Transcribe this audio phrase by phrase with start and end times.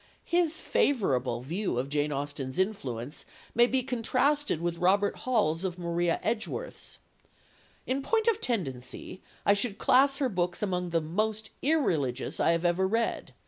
[0.25, 6.19] His favourable view of Jane Austen's influence may be contrasted with Robert Hall's of Maria
[6.23, 6.97] Edgeworth's:
[7.85, 12.87] "In point of tendency I should class her books among the most irreligious I ever
[12.87, 13.33] read....